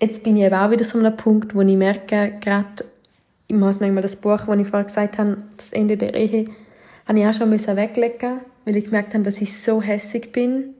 jetzt 0.00 0.22
bin 0.22 0.36
ich 0.36 0.44
eben 0.44 0.54
auch 0.54 0.70
wieder 0.70 0.84
so 0.84 0.96
an 0.96 1.06
einem 1.06 1.16
Punkt, 1.16 1.52
wo 1.56 1.62
ich 1.62 1.76
merke, 1.76 2.38
gerade, 2.40 2.84
ich 3.48 3.56
muss 3.56 3.80
manchmal 3.80 4.02
das 4.02 4.14
Buch, 4.14 4.46
das 4.46 4.58
ich 4.60 4.68
vorher 4.68 4.84
gesagt 4.84 5.18
habe, 5.18 5.38
das 5.56 5.72
Ende 5.72 5.96
der 5.96 6.14
Ehe, 6.14 6.50
habe 7.08 7.18
ich 7.18 7.26
auch 7.26 7.34
schon 7.34 7.50
weglegen 7.50 8.40
weil 8.64 8.76
ich 8.76 8.84
gemerkt 8.84 9.14
habe, 9.14 9.24
dass 9.24 9.40
ich 9.40 9.60
so 9.60 9.82
hässig 9.82 10.30
bin, 10.30 10.74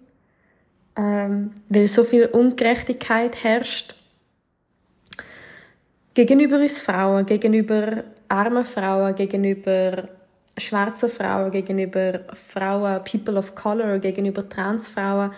ähm, 0.96 1.52
weil 1.68 1.88
so 1.88 2.04
viel 2.04 2.26
Ungerechtigkeit 2.26 3.42
herrscht 3.42 3.94
gegenüber 6.14 6.58
uns 6.58 6.80
Frauen, 6.80 7.26
gegenüber 7.26 8.04
armen 8.28 8.64
Frauen, 8.64 9.14
gegenüber 9.14 10.08
schwarzen 10.56 11.10
Frauen, 11.10 11.50
gegenüber 11.50 12.20
Frauen, 12.32 13.04
People 13.04 13.38
of 13.38 13.54
Color, 13.54 13.98
gegenüber 13.98 14.48
Transfrauen, 14.48 15.32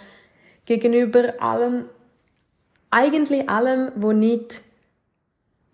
gegenüber 0.65 1.35
allem, 1.41 1.87
eigentlich 2.91 3.49
allem, 3.49 3.91
wo 3.97 4.13
nicht 4.13 4.63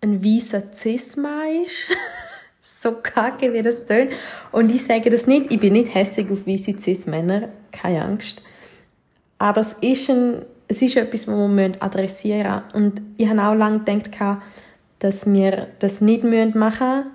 ein 0.01 0.23
weißer 0.23 0.71
Cisma 0.71 1.43
ist. 1.63 1.91
so 2.81 2.91
kacke, 2.91 3.53
wie 3.53 3.61
das 3.61 3.85
tönt. 3.85 4.11
Und 4.51 4.71
ich 4.71 4.83
sage 4.83 5.09
das 5.09 5.27
nicht, 5.27 5.51
ich 5.51 5.59
bin 5.59 5.73
nicht 5.73 5.93
hässlich 5.93 6.29
auf 6.31 6.47
weiße 6.47 6.79
Cis-Männer, 6.79 7.49
keine 7.71 8.03
Angst. 8.03 8.41
Aber 9.45 9.61
es 9.61 9.73
ist, 9.73 10.09
ein, 10.09 10.43
es 10.67 10.81
ist 10.81 10.97
etwas, 10.97 11.27
was 11.27 11.55
wir 11.55 11.71
adressieren 11.79 12.63
müssen. 12.73 12.83
Und 12.83 13.01
ich 13.17 13.29
habe 13.29 13.43
auch 13.43 13.53
lange 13.53 13.83
gedacht, 13.83 14.41
dass 14.97 15.31
wir 15.31 15.67
das 15.77 16.01
nicht 16.01 16.23
machen 16.23 16.55
müssen 16.55 17.05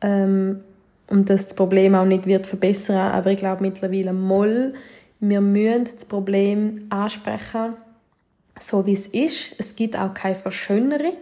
ähm, 0.00 0.60
und 1.10 1.28
dass 1.28 1.48
das 1.48 1.54
Problem 1.54 1.94
auch 1.94 2.06
nicht 2.06 2.24
wird 2.24 2.46
verbessern 2.46 2.96
Aber 2.96 3.32
ich 3.32 3.36
glaube 3.36 3.60
mittlerweile 3.60 4.14
mal, 4.14 4.72
wir 5.20 5.42
müssen 5.42 5.84
das 5.84 6.06
Problem 6.06 6.86
ansprechen, 6.88 7.74
so 8.58 8.86
wie 8.86 8.94
es 8.94 9.06
ist. 9.08 9.54
Es 9.58 9.76
gibt 9.76 9.98
auch 9.98 10.14
keine 10.14 10.36
Verschönerung 10.36 11.18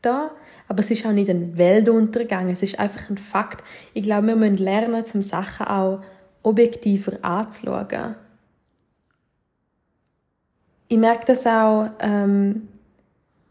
da, 0.00 0.30
aber 0.66 0.80
es 0.80 0.90
ist 0.90 1.04
auch 1.04 1.12
nicht 1.12 1.28
ein 1.28 1.58
Weltuntergang. 1.58 2.48
Es 2.48 2.62
ist 2.62 2.78
einfach 2.78 3.10
ein 3.10 3.18
Fakt. 3.18 3.62
Ich 3.92 4.04
glaube, 4.04 4.28
wir 4.28 4.36
müssen 4.36 4.56
lernen, 4.56 5.04
zum 5.04 5.20
Sachen 5.20 5.66
auch 5.66 6.00
objektiver 6.42 7.18
anzuschauen. 7.20 8.16
Ich 10.88 10.98
merke 10.98 11.26
das 11.26 11.46
auch 11.46 11.90
ähm, 12.00 12.68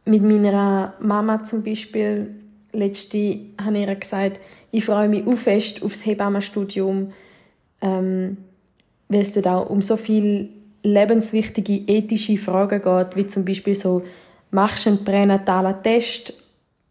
mit 0.05 0.23
meiner 0.23 0.93
Mama 0.99 1.43
zum 1.43 1.63
Beispiel. 1.63 2.33
Letzte 2.71 3.39
habe 3.61 3.77
ich 3.77 3.87
ihr 3.87 3.95
gesagt, 3.95 4.39
ich 4.71 4.85
freue 4.85 5.09
mich 5.09 5.25
auch 5.25 5.35
fest 5.35 5.83
aufs 5.83 6.05
Hebammenstudium, 6.05 7.13
ähm, 7.81 8.37
weil 9.09 9.21
es 9.21 9.33
dort 9.33 9.47
auch 9.47 9.69
um 9.69 9.81
so 9.81 9.97
viele 9.97 10.49
lebenswichtige 10.83 11.73
ethische 11.87 12.37
Fragen 12.37 12.81
geht, 12.81 13.15
wie 13.15 13.27
zum 13.27 13.43
Beispiel 13.43 13.75
so, 13.75 14.03
machst 14.51 14.85
du 14.85 14.91
einen 14.91 15.03
pränatalen 15.03 15.81
Test? 15.83 16.33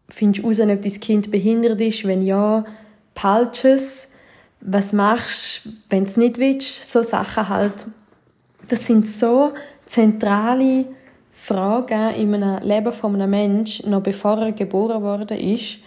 Findest 0.09 0.45
du 0.45 0.49
raus, 0.49 0.61
ob 0.61 0.83
dein 0.83 1.01
Kind 1.01 1.31
behindert 1.31 1.81
ist? 1.81 2.07
Wenn 2.07 2.23
ja, 2.23 2.65
behaltest 3.15 3.65
es. 3.65 4.09
Was 4.61 4.93
machst 4.93 5.67
du, 5.67 5.71
wenn 5.91 6.05
du 6.05 6.11
es 6.11 6.17
nicht 6.17 6.39
willst? 6.39 6.91
So 6.91 7.03
Sachen 7.03 7.49
halt. 7.49 7.87
Das 8.69 8.87
sind 8.87 9.07
so 9.07 9.53
zentrale 9.87 10.87
Fragen 11.33 12.15
in 12.15 12.35
einem 12.35 12.63
Leben 12.67 12.93
von 12.93 13.15
einem 13.15 13.31
Menschen, 13.31 13.91
noch 13.91 14.03
bevor 14.03 14.39
er 14.39 14.53
geboren 14.53 15.03
worden 15.03 15.39
ist. 15.39 15.79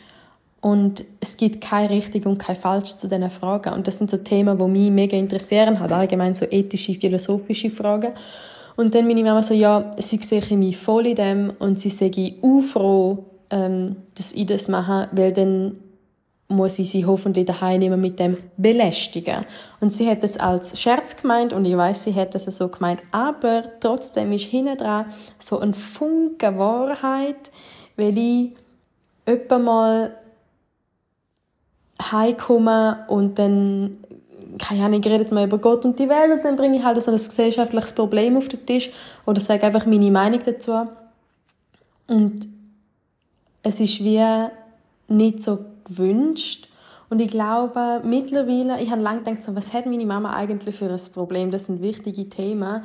Und 0.60 1.06
es 1.20 1.38
gibt 1.38 1.62
kein 1.62 1.88
richtig 1.88 2.26
und 2.26 2.38
kein 2.38 2.56
falsch 2.56 2.96
zu 2.96 3.08
diesen 3.08 3.30
Fragen. 3.30 3.74
Und 3.74 3.88
das 3.88 3.98
sind 3.98 4.12
so 4.12 4.18
Themen, 4.18 4.58
die 4.58 4.66
mich 4.66 4.92
mega 4.92 5.16
interessieren, 5.16 5.80
halt 5.80 5.92
allgemein 5.92 6.36
so 6.36 6.46
ethische, 6.50 6.96
philosophische 6.96 7.70
Fragen. 7.70 8.12
Und 8.76 8.94
dann 8.94 9.10
ich 9.10 9.24
Mama 9.24 9.42
so, 9.42 9.54
ja, 9.54 9.92
sie 9.98 10.18
sehe 10.18 10.58
mich 10.58 10.78
voll 10.78 11.08
in 11.08 11.16
dem 11.16 11.54
und 11.60 11.80
sie 11.80 11.90
sage 11.90 12.36
auch 12.42 12.62
froh, 12.62 13.26
ähm, 13.50 13.96
dass 14.16 14.34
ich 14.34 14.46
das 14.46 14.68
mache, 14.68 15.10
weil 15.14 15.32
dann 15.32 15.78
muss 16.50 16.80
ich 16.80 16.90
sie 16.90 17.06
hoffentlich 17.06 17.46
daheim 17.46 17.80
nehmen 17.80 18.00
mit 18.00 18.20
dem 18.20 18.38
belästigen. 18.56 19.46
Und 19.82 19.92
sie 19.92 20.10
hat 20.10 20.24
es 20.24 20.38
als 20.38 20.80
Scherz 20.80 21.18
gemeint 21.18 21.52
und 21.52 21.66
ich 21.66 21.76
weiß, 21.76 22.06
sie 22.06 22.16
hat 22.16 22.36
es 22.36 22.46
so 22.46 22.70
gemeint, 22.70 23.02
aber 23.12 23.64
trotzdem 23.80 24.32
ist 24.32 24.46
hinten 24.46 24.78
dran 24.78 25.08
so 25.40 25.60
ein 25.60 25.74
Funke 25.74 26.58
Wahrheit, 26.58 27.52
weil 27.98 28.18
ich 28.18 28.56
öppe 29.26 29.60
mal 29.60 30.16
heimkomme 32.02 33.06
und 33.10 33.38
dann 33.38 33.98
keine 34.58 34.86
Ahnung, 34.86 35.04
redet 35.04 35.32
man 35.32 35.48
über 35.48 35.58
Gott 35.58 35.86
und 35.86 36.00
die 36.00 36.10
Welt 36.10 36.32
und 36.32 36.44
dann 36.44 36.56
bringe 36.56 36.78
ich 36.78 36.84
halt 36.84 37.02
so 37.02 37.12
ein 37.12 37.18
gesellschaftliches 37.18 37.94
Problem 37.94 38.38
auf 38.38 38.48
den 38.48 38.66
Tisch 38.66 38.92
oder 39.26 39.42
sage 39.42 39.66
einfach 39.66 39.86
meine 39.86 40.10
Meinung 40.10 40.42
dazu. 40.44 40.88
Und 42.08 42.48
es 43.64 43.80
ist 43.80 44.04
wie 44.04 44.24
nicht 45.10 45.44
so 45.44 45.60
gewünscht. 45.88 46.68
Und 47.10 47.20
ich 47.22 47.30
glaube, 47.30 48.02
mittlerweile, 48.04 48.82
ich 48.82 48.92
habe 48.92 49.02
lange 49.02 49.24
gedacht, 49.24 49.44
so, 49.44 49.56
was 49.56 49.74
hat 49.74 49.86
meine 49.86 50.06
Mama 50.06 50.34
eigentlich 50.34 50.76
für 50.76 50.90
ein 50.90 51.00
Problem? 51.14 51.52
Das 51.52 51.68
sind 51.68 51.82
wichtige 51.82 52.28
Themen. 52.30 52.84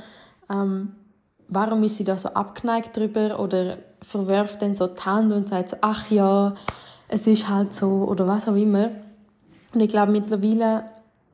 Ähm, 0.49 0.93
warum 1.49 1.83
ist 1.83 1.97
sie 1.97 2.05
da 2.05 2.17
so 2.17 2.29
abgeneigt 2.29 2.97
drüber 2.97 3.41
oder 3.41 3.79
verwirft 4.01 4.63
dann 4.63 4.75
so 4.75 4.87
die 4.87 5.01
Hand 5.01 5.33
und 5.33 5.49
sagt 5.49 5.71
so, 5.71 5.77
ach 5.81 6.11
ja, 6.11 6.55
es 7.09 7.27
ist 7.27 7.49
halt 7.49 7.75
so 7.75 8.07
oder 8.09 8.27
was 8.27 8.49
auch 8.49 8.57
immer. 8.57 8.91
Und 9.75 9.81
ich 9.81 9.89
glaube 9.89 10.13
mittlerweile, 10.13 10.85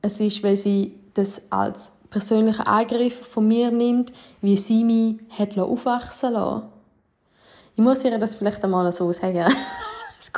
es 0.02 0.20
ist, 0.20 0.42
weil 0.42 0.56
sie 0.56 0.94
das 1.14 1.42
als 1.50 1.92
persönlichen 2.10 2.62
Eingriff 2.62 3.26
von 3.26 3.46
mir 3.46 3.70
nimmt, 3.70 4.12
wie 4.40 4.56
sie 4.56 4.84
mich 4.84 5.16
hat 5.36 5.58
aufwachsen 5.58 6.32
lassen. 6.32 6.62
Ich 7.74 7.82
muss 7.82 8.04
ihr 8.04 8.18
das 8.18 8.36
vielleicht 8.36 8.64
einmal 8.64 8.90
so 8.92 9.12
sagen. 9.12 9.52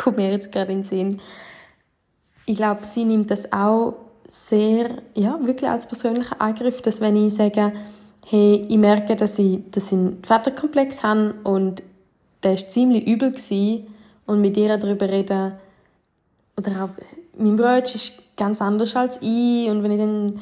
kommt 0.01 0.17
mir 0.17 0.31
jetzt 0.31 0.51
gerade 0.53 0.73
in 0.73 0.83
den 0.83 0.89
Sinn. 0.89 1.21
Ich 2.47 2.57
glaube, 2.57 2.85
sie 2.85 3.05
nimmt 3.05 3.31
das 3.31 3.53
auch 3.53 3.95
sehr, 4.29 5.03
ja, 5.15 5.39
wirklich 5.43 5.69
als 5.69 5.87
persönlichen 5.87 6.41
Eingriff, 6.41 6.81
dass 6.83 7.01
wenn 7.01 7.17
ich 7.17 7.35
sage, 7.35 7.73
hey, 8.27 8.65
ich 8.69 8.79
merke, 8.79 9.17
dass 9.17 9.39
ich, 9.39 9.59
dass 9.71 9.87
ich 9.87 9.93
einen 9.93 10.23
Vaterkomplex 10.23 11.03
habe 11.03 11.35
und 11.45 11.83
der 12.43 12.53
war 12.53 12.69
ziemlich 12.69 13.07
übel 13.07 13.33
gewesen, 13.33 13.87
und 14.27 14.41
mit 14.41 14.57
ihr 14.57 14.79
darüber 14.79 15.09
reden, 15.09 15.55
oder 16.57 16.85
auch, 16.85 16.91
mein 17.37 17.57
Bruder 17.57 17.79
ist 17.79 18.13
ganz 18.37 18.63
anders 18.63 18.95
als 18.95 19.19
ich 19.21 19.69
und 19.69 19.83
wenn 19.83 19.91
ich 19.91 19.99
dann 19.99 20.41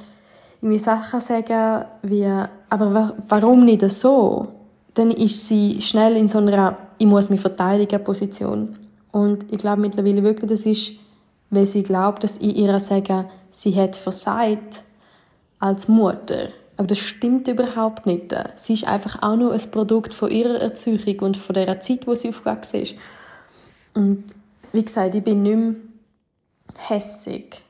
irgendwie 0.60 0.78
Sachen 0.78 1.22
sage, 1.22 1.86
wie, 2.02 2.26
aber 2.68 3.14
warum 3.28 3.64
nicht 3.64 3.88
so? 3.90 4.48
Dann 4.92 5.10
ist 5.10 5.48
sie 5.48 5.80
schnell 5.80 6.16
in 6.16 6.28
so 6.28 6.38
einer 6.38 6.76
ich 6.98 7.06
muss 7.06 7.30
mich 7.30 7.40
verteidigen 7.40 8.02
Position. 8.02 8.76
Und 9.18 9.52
ich 9.52 9.58
glaube 9.58 9.82
mittlerweile 9.82 10.22
wirklich, 10.22 10.48
das 10.48 10.64
ist, 10.64 10.92
weil 11.50 11.66
sie 11.66 11.82
glaubt, 11.82 12.22
dass 12.22 12.38
ich 12.38 12.56
ihr 12.56 12.78
sage, 12.78 13.28
sie 13.50 13.74
hat 13.74 13.96
versagt 13.96 14.84
als 15.58 15.88
Mutter. 15.88 16.50
Aber 16.76 16.86
das 16.86 16.98
stimmt 16.98 17.48
überhaupt 17.48 18.06
nicht. 18.06 18.32
Sie 18.54 18.74
ist 18.74 18.86
einfach 18.86 19.20
auch 19.20 19.34
nur 19.34 19.52
ein 19.52 19.70
Produkt 19.72 20.14
von 20.14 20.30
ihrer 20.30 20.60
Erziehung 20.60 21.18
und 21.18 21.36
von 21.36 21.54
der 21.54 21.80
Zeit, 21.80 22.06
wo 22.06 22.14
sie 22.14 22.28
aufgewachsen 22.28 22.82
ist. 22.82 22.94
Und 23.92 24.22
wie 24.72 24.84
gesagt, 24.84 25.16
ich 25.16 25.24
bin 25.24 25.42
nicht 25.42 25.56
mehr 25.56 25.74
hässig. 26.76 27.64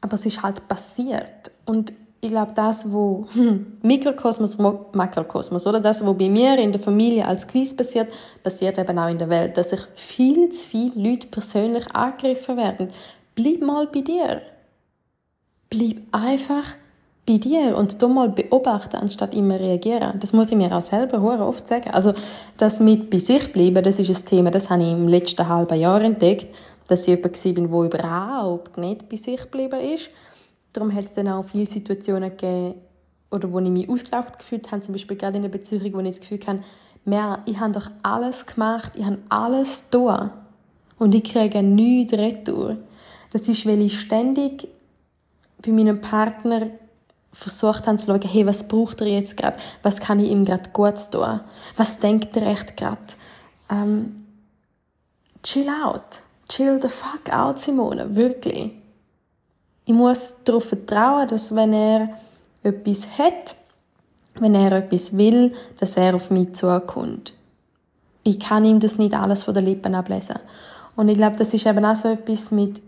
Aber 0.00 0.14
es 0.14 0.24
ist 0.24 0.42
halt 0.42 0.66
passiert. 0.68 1.50
Und 1.66 1.92
ich 2.24 2.30
glaube, 2.30 2.52
das, 2.54 2.90
wo 2.90 3.26
hm, 3.32 3.78
Mikrokosmos, 3.82 4.56
Makrokosmos, 4.92 5.66
oder 5.66 5.80
das, 5.80 6.06
wo 6.06 6.14
bei 6.14 6.28
mir 6.28 6.56
in 6.56 6.70
der 6.70 6.80
Familie 6.80 7.26
als 7.26 7.48
Kleines 7.48 7.76
passiert, 7.76 8.08
passiert 8.44 8.78
eben 8.78 8.96
auch 8.96 9.08
in 9.08 9.18
der 9.18 9.28
Welt, 9.28 9.56
dass 9.56 9.70
sich 9.70 9.80
viel 9.96 10.48
zu 10.50 10.68
viele 10.68 11.10
Leute 11.10 11.26
persönlich 11.26 11.84
angegriffen 11.92 12.56
werden. 12.56 12.88
Bleib 13.34 13.60
mal 13.60 13.88
bei 13.88 14.02
dir. 14.02 14.40
Bleib 15.68 15.96
einfach 16.12 16.64
bei 17.26 17.38
dir 17.38 17.76
und 17.76 18.00
du 18.00 18.06
mal 18.06 18.28
beobachten, 18.28 18.96
anstatt 18.96 19.34
immer 19.34 19.58
reagieren. 19.58 20.20
Das 20.20 20.32
muss 20.32 20.52
ich 20.52 20.56
mir 20.56 20.76
auch 20.76 20.82
selber 20.82 21.20
oft 21.44 21.66
sagen. 21.66 21.90
Also, 21.90 22.14
das 22.56 22.78
mit 22.78 23.10
bei 23.10 23.18
sich 23.18 23.52
bleiben, 23.52 23.82
das 23.82 23.98
ist 23.98 24.10
ein 24.10 24.26
Thema, 24.26 24.52
das 24.52 24.70
habe 24.70 24.82
ich 24.84 24.92
im 24.92 25.08
letzten 25.08 25.48
halben 25.48 25.78
Jahr 25.78 26.02
entdeckt 26.02 26.54
dass 26.88 27.08
ich 27.08 27.18
jemand 27.44 27.72
war, 27.72 27.88
der 27.88 28.00
überhaupt 28.00 28.76
nicht 28.78 29.08
bei 29.08 29.16
sich 29.16 29.40
geblieben 29.40 29.80
ist. 29.80 30.10
Darum 30.72 30.94
hat 30.94 31.04
es 31.04 31.14
dann 31.14 31.28
auch 31.28 31.44
viele 31.44 31.66
Situationen 31.66 32.30
gegeben, 32.30 32.74
oder 33.30 33.50
wo 33.50 33.58
ich 33.60 33.70
mich 33.70 33.88
ausgelaugt 33.88 34.38
gefühlt 34.38 34.70
habe, 34.70 34.82
zum 34.82 34.92
Beispiel 34.92 35.16
gerade 35.16 35.38
in 35.38 35.44
einer 35.44 35.52
Beziehung, 35.52 35.92
wo 35.94 36.00
ich 36.00 36.08
das 36.08 36.20
Gefühl 36.20 36.40
habe, 36.46 36.62
mehr, 37.04 37.42
ich 37.46 37.58
habe 37.60 37.72
doch 37.72 37.90
alles 38.02 38.44
gemacht, 38.46 38.92
ich 38.94 39.04
habe 39.04 39.18
alles 39.30 39.86
getan 39.90 40.32
und 40.98 41.14
ich 41.14 41.24
kriege 41.24 41.62
nichts 41.62 42.12
retour. 42.12 42.76
Das 43.30 43.48
ist, 43.48 43.64
weil 43.64 43.80
ich 43.80 43.98
ständig 43.98 44.68
bei 45.64 45.72
meinem 45.72 46.00
Partner 46.00 46.68
versucht 47.32 47.86
habe 47.86 47.96
zu 47.96 48.06
schauen, 48.06 48.20
hey, 48.22 48.46
was 48.46 48.68
braucht 48.68 49.00
er 49.00 49.06
jetzt 49.06 49.38
gerade? 49.38 49.56
Was 49.82 50.00
kann 50.00 50.20
ich 50.20 50.30
ihm 50.30 50.44
gerade 50.44 50.68
gut 50.70 51.10
tun? 51.10 51.40
Was 51.76 51.98
denkt 51.98 52.36
er 52.36 52.46
echt 52.48 52.76
gerade? 52.76 52.98
Ähm, 53.70 54.16
chill 55.42 55.68
out 55.68 56.20
chill 56.52 56.78
the 56.80 56.88
fuck 56.88 57.32
out, 57.32 57.58
Simone, 57.58 58.14
wirklich. 58.14 58.72
Ich 59.92 59.98
muss 59.98 60.36
darauf 60.44 60.64
vertrauen, 60.64 61.28
dass 61.28 61.54
wenn 61.54 61.74
er 61.74 62.08
etwas 62.62 63.18
hat, 63.18 63.56
wenn 64.36 64.54
er 64.54 64.72
etwas 64.72 65.18
will, 65.18 65.52
dass 65.78 65.98
er 65.98 66.14
auf 66.14 66.30
mich 66.30 66.54
zukommt. 66.54 67.34
Ich 68.22 68.40
kann 68.40 68.64
ihm 68.64 68.80
das 68.80 68.96
nicht 68.96 69.12
alles 69.12 69.42
von 69.42 69.52
den 69.52 69.66
Lippen 69.66 69.94
ablesen. 69.94 70.36
Und 70.96 71.10
ich 71.10 71.16
glaube, 71.16 71.36
das 71.36 71.52
ist 71.52 71.66
eben 71.66 71.84
auch 71.84 71.94
so 71.94 72.08
etwas 72.08 72.50
mit 72.50 72.80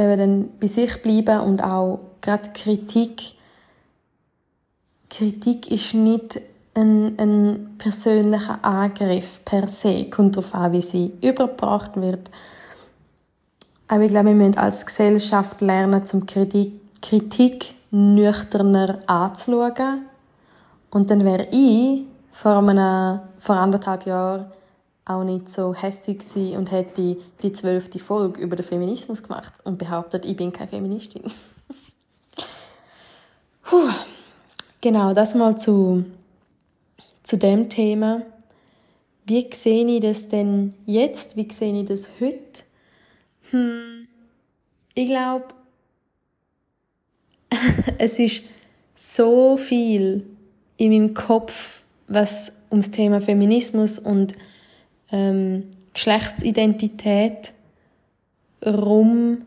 eben 0.00 0.50
bei 0.58 0.66
sich 0.66 1.00
bleiben 1.00 1.42
und 1.42 1.62
auch 1.62 2.00
gerade 2.22 2.50
Kritik. 2.54 3.34
Kritik 5.10 5.70
ist 5.70 5.94
nicht 5.94 6.40
ein, 6.74 7.16
ein 7.20 7.76
persönlicher 7.78 8.64
Angriff 8.64 9.44
per 9.44 9.68
se. 9.68 10.10
Kommt 10.10 10.36
darauf 10.36 10.52
an, 10.56 10.72
wie 10.72 10.82
sie 10.82 11.12
übergebracht 11.22 11.92
wird 11.94 12.32
aber 13.88 14.02
ich 14.02 14.08
glaube, 14.08 14.28
wir 14.28 14.34
müssen 14.34 14.58
als 14.58 14.84
Gesellschaft 14.84 15.62
lernen, 15.62 16.04
zum 16.04 16.26
Kritik, 16.26 16.80
Kritik 17.00 17.74
nüchterner 17.90 18.98
anzuschauen. 19.06 20.06
Und 20.90 21.10
dann 21.10 21.24
wäre 21.24 21.48
ich 21.50 22.02
vor, 22.30 22.58
einem, 22.58 23.20
vor 23.38 23.56
anderthalb 23.56 24.06
Jahren 24.06 24.52
auch 25.06 25.24
nicht 25.24 25.48
so 25.48 25.74
hässig 25.74 26.18
gewesen 26.18 26.58
und 26.58 26.70
hätte 26.70 27.16
die 27.42 27.52
zwölfte 27.52 27.98
Folge 27.98 28.42
über 28.42 28.56
den 28.56 28.66
Feminismus 28.66 29.22
gemacht 29.22 29.54
und 29.64 29.78
behauptet, 29.78 30.26
ich 30.26 30.36
bin 30.36 30.52
keine 30.52 30.68
Feministin. 30.68 31.22
Puh. 33.62 33.88
Genau, 34.80 35.12
das 35.12 35.34
mal 35.34 35.58
zu, 35.58 36.04
zu 37.22 37.36
dem 37.36 37.68
Thema. 37.68 38.22
Wie 39.24 39.48
sehe 39.52 39.86
ich 39.86 40.00
das 40.00 40.28
denn 40.28 40.74
jetzt? 40.86 41.36
Wie 41.36 41.50
sehe 41.50 41.80
ich 41.80 41.88
das 41.88 42.08
heute? 42.20 42.67
Hm, 43.50 44.08
ich 44.94 45.08
glaube, 45.08 45.46
es 47.98 48.18
ist 48.18 48.44
so 48.94 49.56
viel 49.56 50.26
in 50.76 50.90
meinem 50.90 51.14
Kopf, 51.14 51.82
was 52.08 52.52
ums 52.70 52.90
Thema 52.90 53.20
Feminismus 53.20 53.98
und 53.98 54.34
ähm, 55.12 55.64
Geschlechtsidentität 55.94 57.52
rum 58.64 59.42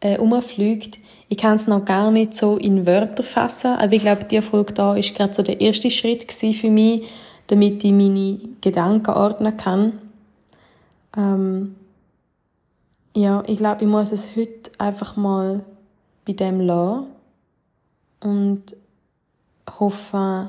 äh, 0.00 0.18
umfliegt. 0.18 0.98
Ich 1.28 1.38
kann 1.38 1.56
es 1.56 1.66
noch 1.66 1.84
gar 1.84 2.10
nicht 2.10 2.34
so 2.34 2.56
in 2.56 2.86
Wörter 2.86 3.22
fassen, 3.22 3.72
aber 3.72 3.92
ich 3.92 4.02
glaube, 4.02 4.24
die 4.24 4.36
Erfolg 4.36 4.74
da 4.74 4.96
ist 4.96 5.14
gerade 5.14 5.34
so 5.34 5.42
der 5.42 5.60
erste 5.60 5.90
Schritt 5.90 6.30
für 6.30 6.70
mich, 6.70 7.08
damit 7.46 7.84
ich 7.84 7.92
meine 7.92 8.38
Gedanken 8.60 9.10
ordnen 9.10 9.56
kann. 9.56 9.98
Ähm, 11.16 11.76
ja, 13.14 13.42
ich 13.46 13.56
glaube, 13.56 13.84
ich 13.84 13.90
muss 13.90 14.12
es 14.12 14.36
heute 14.36 14.70
einfach 14.78 15.16
mal 15.16 15.64
bei 16.24 16.32
dem 16.32 16.60
lassen 16.60 17.06
und 18.20 18.76
hoffe, 19.78 20.48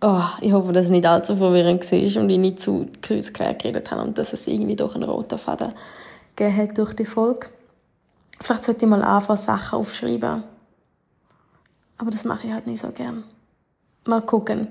oh, 0.00 0.22
ich 0.40 0.52
hoffe, 0.52 0.72
dass 0.72 0.84
es 0.84 0.90
nicht 0.90 1.06
allzu 1.06 1.36
verwirrend 1.36 1.90
war 1.90 2.22
und 2.22 2.30
ich 2.30 2.38
nicht 2.38 2.60
zu 2.60 2.86
kreuz 3.00 3.32
quer 3.32 3.54
geredet 3.54 3.90
habe 3.90 4.02
und 4.02 4.18
dass 4.18 4.32
es 4.32 4.46
irgendwie 4.46 4.76
doch 4.76 4.94
einen 4.94 5.08
roten 5.08 5.38
Faden 5.38 5.72
gegeben 6.36 6.56
hat 6.56 6.78
durch 6.78 6.94
die 6.94 7.06
Folge. 7.06 7.48
Vielleicht 8.40 8.64
sollte 8.64 8.84
ich 8.84 8.90
mal 8.90 9.02
anfangen, 9.02 9.38
Sachen 9.38 9.78
aufschreiben. 9.78 10.44
Aber 11.96 12.10
das 12.10 12.24
mache 12.24 12.46
ich 12.46 12.52
halt 12.52 12.66
nicht 12.66 12.80
so 12.80 12.90
gern. 12.90 13.24
Mal 14.04 14.22
gucken. 14.22 14.68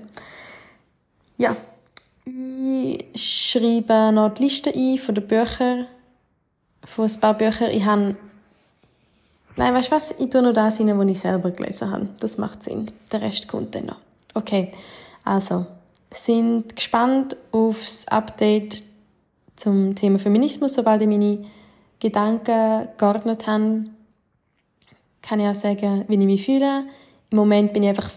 Ja, 1.36 1.56
ich 2.28 3.50
schreibe 3.50 4.12
noch 4.12 4.34
die 4.34 4.44
Liste 4.44 4.72
ein 4.74 4.98
von 4.98 5.14
den 5.14 5.26
Büchern, 5.26 5.86
von 6.84 7.08
ein 7.08 7.20
paar 7.20 7.34
Büchern. 7.34 7.70
Ich 7.70 7.84
habe 7.84 8.16
Nein, 9.58 9.74
weißt 9.74 9.88
du 9.88 9.96
was? 9.96 10.12
Ich 10.12 10.30
tue 10.30 10.40
nur 10.40 10.52
das 10.52 10.78
rein, 10.78 10.96
was 10.96 11.08
ich 11.08 11.18
selber 11.18 11.50
gelesen 11.50 11.90
habe. 11.90 12.08
Das 12.20 12.38
macht 12.38 12.62
Sinn. 12.62 12.92
Der 13.10 13.20
Rest 13.20 13.48
kommt 13.48 13.74
dann 13.74 13.86
noch. 13.86 13.96
Okay, 14.34 14.70
also, 15.24 15.66
sind 16.12 16.76
gespannt 16.76 17.36
aufs 17.50 18.06
Update 18.06 18.84
zum 19.56 19.96
Thema 19.96 20.20
Feminismus. 20.20 20.74
Sobald 20.74 21.02
ich 21.02 21.08
meine 21.08 21.44
Gedanken 21.98 22.88
geordnet 22.98 23.48
habe, 23.48 23.86
kann 25.22 25.40
ich 25.40 25.48
auch 25.48 25.56
sagen, 25.56 26.04
wie 26.06 26.14
ich 26.14 26.20
mich 26.20 26.44
fühle. 26.44 26.84
Im 27.30 27.36
Moment 27.36 27.72
bin 27.72 27.82
ich 27.82 27.88
einfach 27.88 28.10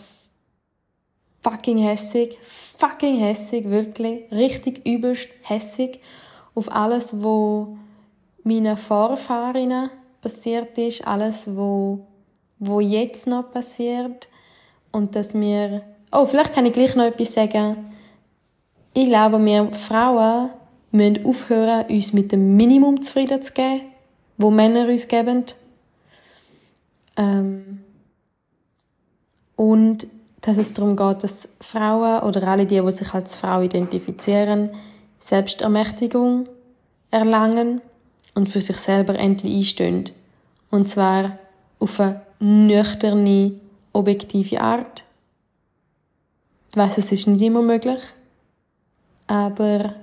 fucking 1.41 1.77
hässig, 1.77 2.37
fucking 2.41 3.19
hässig, 3.19 3.69
wirklich, 3.69 4.31
richtig 4.31 4.85
übelst 4.85 5.27
hässig 5.43 5.99
auf 6.55 6.71
alles, 6.71 7.21
wo 7.21 7.77
meinen 8.43 8.77
Vorfahrerinnen 8.77 9.89
passiert 10.21 10.77
ist, 10.77 11.05
alles, 11.05 11.47
wo, 11.47 12.05
wo 12.59 12.79
jetzt 12.79 13.27
noch 13.27 13.51
passiert 13.51 14.27
und 14.91 15.15
dass 15.15 15.33
wir, 15.33 15.83
oh, 16.11 16.25
vielleicht 16.25 16.53
kann 16.53 16.65
ich 16.65 16.73
gleich 16.73 16.95
noch 16.95 17.05
etwas 17.05 17.33
sagen. 17.33 17.93
Ich 18.93 19.07
glaube, 19.07 19.43
wir 19.43 19.71
Frauen 19.71 20.49
müssen 20.91 21.25
aufhören, 21.25 21.85
uns 21.87 22.13
mit 22.13 22.31
dem 22.31 22.55
Minimum 22.55 23.01
zufrieden 23.01 23.41
zu 23.41 23.53
geben, 23.53 23.81
wo 24.37 24.51
Männer 24.51 24.87
uns 24.87 25.07
geben. 25.07 25.45
Ähm, 27.15 27.83
und 29.55 30.07
dass 30.41 30.57
es 30.57 30.73
darum 30.73 30.95
geht, 30.95 31.23
dass 31.23 31.47
Frauen 31.59 32.23
oder 32.23 32.47
alle 32.47 32.65
die, 32.65 32.81
die 32.81 32.91
sich 32.91 33.13
als 33.13 33.35
Frau 33.35 33.61
identifizieren, 33.61 34.71
Selbstermächtigung 35.19 36.47
erlangen 37.11 37.81
und 38.33 38.49
für 38.49 38.61
sich 38.61 38.77
selber 38.77 39.15
endlich 39.15 39.55
einstehen. 39.55 40.09
Und 40.71 40.87
zwar 40.87 41.37
auf 41.79 41.99
eine 41.99 42.21
nüchterne, 42.39 43.53
objektive 43.93 44.61
Art. 44.61 45.03
Ich 46.71 46.77
weiss, 46.77 46.97
es 46.97 47.11
ist 47.11 47.27
nicht 47.27 47.41
immer 47.41 47.61
möglich, 47.61 47.99
aber 49.27 49.93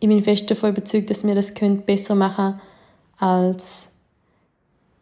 ich 0.00 0.08
bin 0.08 0.22
fest 0.22 0.50
davon 0.50 0.70
überzeugt, 0.70 1.08
dass 1.08 1.24
wir 1.24 1.34
das 1.34 1.54
besser 1.86 2.14
machen 2.14 2.60
als 3.18 3.88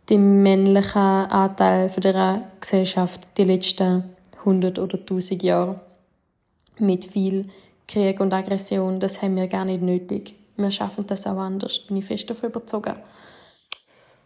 die 0.08 0.18
männliche 0.18 0.98
Anteil 0.98 1.88
der 1.88 2.42
Gesellschaft 2.60 3.20
die 3.36 3.44
letzten 3.44 4.04
100 4.44 4.78
oder 4.78 4.98
1000 4.98 5.42
Jahre 5.42 5.80
mit 6.78 7.04
viel 7.04 7.48
Krieg 7.88 8.20
und 8.20 8.32
Aggression, 8.32 9.00
das 9.00 9.22
haben 9.22 9.36
wir 9.36 9.48
gar 9.48 9.64
nicht 9.64 9.82
nötig. 9.82 10.34
Wir 10.56 10.70
schaffen 10.70 11.06
das 11.06 11.26
auch 11.26 11.38
anders, 11.38 11.80
bin 11.80 11.96
ich 11.96 12.04
fest 12.04 12.28
davon 12.30 12.50
überzeugt. 12.50 12.96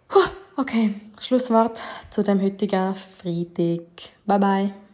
Puh, 0.08 0.20
Okay, 0.58 0.94
Schlusswort 1.20 1.82
zu 2.08 2.22
dem 2.22 2.40
heutigen 2.40 2.94
Freitag. 2.94 3.82
Bye 4.24 4.38
bye. 4.38 4.85